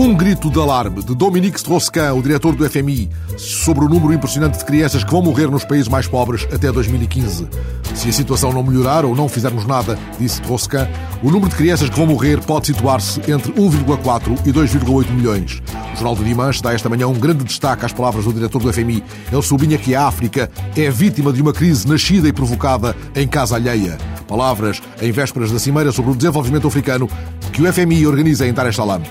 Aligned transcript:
Um 0.00 0.14
grito 0.14 0.48
de 0.48 0.60
alarme 0.60 1.02
de 1.02 1.12
Dominique 1.12 1.56
Strauss-Kahn, 1.56 2.12
o 2.16 2.22
diretor 2.22 2.54
do 2.54 2.70
FMI, 2.70 3.10
sobre 3.36 3.84
o 3.84 3.88
número 3.88 4.12
impressionante 4.12 4.56
de 4.56 4.64
crianças 4.64 5.02
que 5.02 5.10
vão 5.10 5.20
morrer 5.20 5.50
nos 5.50 5.64
países 5.64 5.88
mais 5.88 6.06
pobres 6.06 6.46
até 6.52 6.70
2015. 6.70 7.48
Se 7.96 8.08
a 8.08 8.12
situação 8.12 8.52
não 8.52 8.62
melhorar 8.62 9.04
ou 9.04 9.16
não 9.16 9.28
fizermos 9.28 9.66
nada, 9.66 9.98
disse 10.16 10.40
Strauss-Kahn, 10.40 10.86
o 11.20 11.32
número 11.32 11.50
de 11.50 11.56
crianças 11.56 11.90
que 11.90 11.96
vão 11.96 12.06
morrer 12.06 12.40
pode 12.40 12.68
situar-se 12.68 13.18
entre 13.28 13.52
1,4 13.54 14.46
e 14.46 14.52
2,8 14.52 15.10
milhões. 15.10 15.60
O 15.92 15.96
Jornal 15.96 16.14
do 16.14 16.22
Dimanche 16.22 16.62
dá 16.62 16.72
esta 16.72 16.88
manhã 16.88 17.08
um 17.08 17.18
grande 17.18 17.42
destaque 17.42 17.84
às 17.84 17.92
palavras 17.92 18.24
do 18.24 18.32
diretor 18.32 18.62
do 18.62 18.72
FMI. 18.72 19.02
Ele 19.32 19.42
sublinha 19.42 19.78
que 19.78 19.96
a 19.96 20.06
África 20.06 20.48
é 20.76 20.88
vítima 20.90 21.32
de 21.32 21.42
uma 21.42 21.52
crise 21.52 21.88
nascida 21.88 22.28
e 22.28 22.32
provocada 22.32 22.94
em 23.16 23.26
casa 23.26 23.56
alheia. 23.56 23.98
Palavras 24.28 24.80
em 25.02 25.10
vésperas 25.10 25.50
da 25.50 25.58
Cimeira 25.58 25.90
sobre 25.90 26.12
o 26.12 26.14
Desenvolvimento 26.14 26.68
Africano 26.68 27.10
que 27.52 27.62
o 27.62 27.72
FMI 27.72 28.06
organiza 28.06 28.46
em 28.46 28.52
Dar 28.52 28.68
es 28.68 28.76
Salaam. 28.76 29.02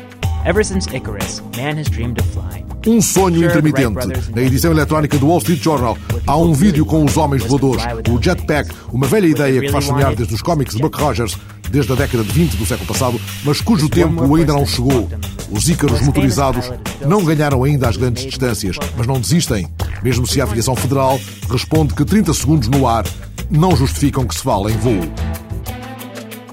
Ever 0.47 0.63
since 0.63 0.87
Icarus, 0.95 1.41
man 1.57 1.77
has 1.77 1.89
dreamed 1.89 2.21
of 2.21 2.29
flying. 2.29 2.65
Um 2.87 3.01
sonho 3.01 3.43
intermitente. 3.43 4.31
Na 4.33 4.41
edição 4.41 4.71
eletrónica 4.71 5.17
do 5.17 5.27
Wall 5.27 5.39
Street 5.39 5.61
Journal 5.61 5.97
há 6.25 6.37
um 6.37 6.53
vídeo 6.53 6.85
com 6.85 7.03
os 7.03 7.17
homens 7.17 7.43
voadores, 7.43 7.83
o 8.09 8.17
Jetpack, 8.17 8.73
uma 8.93 9.05
velha 9.07 9.27
ideia 9.27 9.59
que 9.59 9.69
faz 9.69 9.83
sonhar 9.83 10.15
desde 10.15 10.33
os 10.33 10.41
cómics 10.41 10.73
de 10.73 10.81
Buck 10.81 10.97
Rogers, 10.97 11.35
desde 11.69 11.91
a 11.91 11.95
década 11.97 12.23
de 12.23 12.31
20 12.31 12.55
do 12.55 12.65
século 12.65 12.87
passado, 12.87 13.19
mas 13.43 13.59
cujo 13.59 13.89
tempo 13.89 14.33
ainda 14.37 14.53
não 14.53 14.65
chegou. 14.65 15.09
Os 15.51 15.67
Ícaros 15.67 15.99
motorizados 15.99 16.71
não 17.05 17.25
ganharam 17.25 17.65
ainda 17.65 17.89
as 17.89 17.97
grandes 17.97 18.23
distâncias, 18.23 18.77
mas 18.95 19.05
não 19.05 19.19
desistem. 19.19 19.67
Mesmo 20.01 20.25
se 20.25 20.39
a 20.39 20.45
aviação 20.45 20.77
federal 20.77 21.19
responde 21.51 21.93
que 21.93 22.05
30 22.05 22.33
segundos 22.33 22.69
no 22.69 22.87
ar 22.87 23.05
não 23.51 23.75
justificam 23.75 24.25
que 24.25 24.33
se 24.33 24.43
fale 24.43 24.71
em 24.71 24.77
voo. 24.77 25.26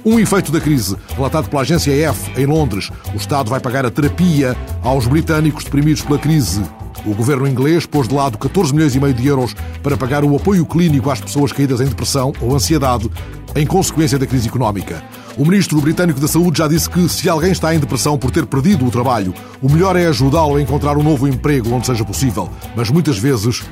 Um 0.04 0.18
efeito 0.18 0.52
da 0.52 0.60
crise, 0.60 0.96
relatado 1.16 1.48
pela 1.48 1.62
agência 1.62 1.90
F 2.10 2.38
em 2.38 2.44
Londres. 2.44 2.90
O 3.14 3.16
Estado 3.16 3.48
vai 3.48 3.58
pagar 3.58 3.86
a 3.86 3.90
terapia 3.90 4.54
aos 4.82 5.06
britânicos 5.06 5.64
deprimidos 5.64 6.02
pela 6.02 6.18
crise. 6.18 6.62
O 7.06 7.14
governo 7.14 7.48
inglês 7.48 7.86
pôs 7.86 8.06
de 8.06 8.14
lado 8.14 8.36
14 8.36 8.74
milhões 8.74 8.94
e 8.94 9.00
meio 9.00 9.14
de 9.14 9.26
euros 9.26 9.54
para 9.82 9.96
pagar 9.96 10.22
o 10.22 10.36
apoio 10.36 10.66
clínico 10.66 11.10
às 11.10 11.22
pessoas 11.22 11.52
caídas 11.52 11.80
em 11.80 11.86
depressão 11.86 12.34
ou 12.42 12.54
ansiedade 12.54 13.10
em 13.56 13.66
consequência 13.66 14.18
da 14.18 14.26
crise 14.26 14.48
económica. 14.48 15.02
O 15.38 15.44
ministro 15.44 15.80
britânico 15.80 16.20
da 16.20 16.28
Saúde 16.28 16.58
já 16.58 16.68
disse 16.68 16.90
que 16.90 17.08
se 17.08 17.26
alguém 17.28 17.52
está 17.52 17.74
em 17.74 17.78
depressão 17.78 18.18
por 18.18 18.30
ter 18.30 18.44
perdido 18.44 18.86
o 18.86 18.90
trabalho, 18.90 19.32
o 19.62 19.70
melhor 19.70 19.96
é 19.96 20.06
ajudá-lo 20.06 20.56
a 20.56 20.62
encontrar 20.62 20.98
um 20.98 21.02
novo 21.02 21.26
emprego 21.26 21.72
onde 21.72 21.86
seja 21.86 22.04
possível. 22.04 22.50
Mas 22.76 22.90
muitas 22.90 23.16
vezes 23.16 23.62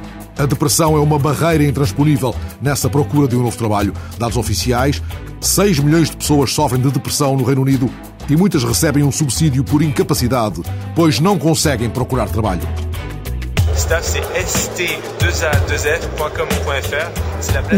a 0.43 0.47
depressão 0.47 0.97
é 0.97 1.01
uma 1.01 1.21
barreira 1.21 1.63
intransponível 1.63 2.35
nessa 2.61 2.91
procura 2.91 3.29
de 3.29 3.37
um 3.37 3.43
novo 3.43 3.57
trabalho. 3.57 3.95
Dados 4.19 4.37
oficiais, 4.37 5.01
6 5.41 5.79
milhões 5.79 6.11
de 6.11 6.17
pessoas 6.17 6.53
sofrem 6.53 6.83
de 6.83 6.91
depressão 6.91 7.37
no 7.37 7.45
Reino 7.45 7.63
Unido 7.63 7.89
e 8.29 8.37
muitas 8.37 8.65
recebem 8.65 9.05
um 9.05 9.13
subsídio 9.13 9.63
por 9.63 9.83
incapacidade, 9.83 10.61
pois 10.97 11.21
não 11.21 11.39
conseguem 11.39 11.89
procurar 11.89 12.29
trabalho. 12.29 12.63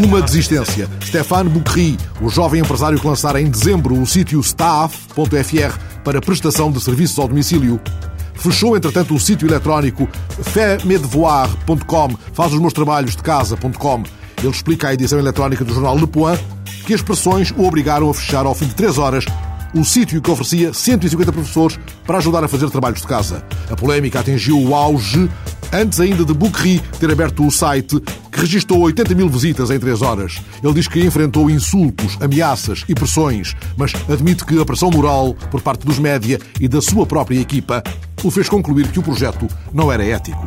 Uma 0.06 0.22
desistência. 0.22 0.88
Stéphane 1.02 1.50
Boucry, 1.50 1.98
o 2.22 2.30
jovem 2.30 2.62
empresário 2.62 2.98
que 2.98 3.06
lançara 3.06 3.40
em 3.40 3.50
dezembro 3.50 4.00
o 4.00 4.06
sítio 4.06 4.40
staff.fr 4.40 5.78
para 6.02 6.20
prestação 6.20 6.72
de 6.72 6.80
serviços 6.80 7.18
ao 7.18 7.28
domicílio, 7.28 7.80
Fechou, 8.34 8.76
entretanto, 8.76 9.14
o 9.14 9.20
sítio 9.20 9.48
eletrónico 9.48 10.08
femedevoir.com, 10.42 12.10
faz 12.32 12.52
os 12.52 12.60
meus 12.60 12.72
trabalhos 12.72 13.16
de 13.16 13.22
casa.com. 13.22 14.02
Ele 14.38 14.48
explica 14.48 14.88
à 14.88 14.94
edição 14.94 15.18
eletrónica 15.18 15.64
do 15.64 15.72
jornal 15.72 15.96
Le 15.96 16.06
Point 16.06 16.42
que 16.86 16.92
as 16.92 17.00
pressões 17.00 17.50
o 17.56 17.64
obrigaram 17.64 18.10
a 18.10 18.14
fechar 18.14 18.44
ao 18.44 18.54
fim 18.54 18.66
de 18.66 18.74
três 18.74 18.98
horas 18.98 19.24
o 19.74 19.84
sítio 19.84 20.20
que 20.20 20.30
oferecia 20.30 20.72
150 20.72 21.32
professores 21.32 21.78
para 22.06 22.18
ajudar 22.18 22.44
a 22.44 22.48
fazer 22.48 22.70
trabalhos 22.70 23.00
de 23.00 23.06
casa. 23.06 23.44
A 23.70 23.74
polémica 23.74 24.20
atingiu 24.20 24.60
o 24.60 24.74
auge 24.74 25.28
antes 25.72 25.98
ainda 25.98 26.24
de 26.24 26.32
Bouquerie 26.32 26.80
ter 27.00 27.10
aberto 27.10 27.44
o 27.44 27.50
site, 27.50 28.00
que 28.34 28.40
registrou 28.40 28.80
80 28.80 29.14
mil 29.14 29.28
visitas 29.28 29.70
em 29.70 29.78
3 29.78 30.02
horas. 30.02 30.42
Ele 30.62 30.74
diz 30.74 30.88
que 30.88 31.00
enfrentou 31.00 31.48
insultos, 31.48 32.18
ameaças 32.20 32.84
e 32.88 32.94
pressões, 32.94 33.54
mas 33.76 33.92
admite 34.10 34.44
que 34.44 34.60
a 34.60 34.64
pressão 34.64 34.90
moral 34.90 35.34
por 35.52 35.62
parte 35.62 35.86
dos 35.86 36.00
média 36.00 36.40
e 36.60 36.66
da 36.66 36.82
sua 36.82 37.06
própria 37.06 37.38
equipa 37.38 37.82
o 38.24 38.30
fez 38.30 38.48
concluir 38.48 38.88
que 38.88 38.98
o 38.98 39.02
projeto 39.02 39.46
não 39.72 39.92
era 39.92 40.04
ético. 40.04 40.44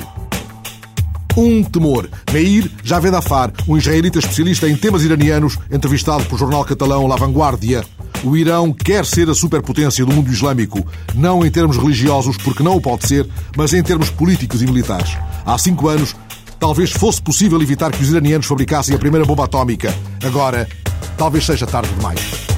Um 1.38 1.64
temor. 1.64 2.10
Meir 2.34 2.70
Javed 2.84 3.16
Afar, 3.16 3.54
um 3.68 3.78
israelita 3.78 4.20
especialista 4.20 4.68
em 4.68 4.76
temas 4.76 5.04
iranianos, 5.04 5.58
entrevistado 5.72 6.26
pelo 6.26 6.38
jornal 6.38 6.66
catalão 6.66 7.08
La 7.08 7.16
Vanguardia, 7.16 7.86
o 8.24 8.36
Irão 8.36 8.74
quer 8.74 9.06
ser 9.06 9.30
a 9.30 9.36
superpotência 9.36 10.04
do 10.04 10.12
mundo 10.12 10.32
islâmico, 10.32 10.86
não 11.14 11.46
em 11.46 11.52
termos 11.52 11.78
religiosos, 11.78 12.36
porque 12.38 12.64
não 12.64 12.76
o 12.76 12.82
pode 12.82 13.08
ser, 13.08 13.28
mas 13.56 13.74
em 13.74 13.84
termos 13.84 14.10
políticos 14.10 14.62
e 14.62 14.66
militares. 14.66 15.16
Há 15.46 15.58
cinco 15.58 15.88
anos, 15.88 16.16
talvez 16.60 16.92
fosse 16.92 17.22
possível 17.22 17.62
evitar 17.62 17.92
que 17.92 18.02
os 18.02 18.10
iranianos 18.10 18.46
fabricassem 18.46 18.96
a 18.96 19.00
primeira 19.00 19.26
bomba 19.26 19.46
atómica. 19.46 19.94
Agora, 20.24 20.68
talvez 21.18 21.46
seja 21.46 21.66
tarde 21.66 21.94
demais. 21.94 22.57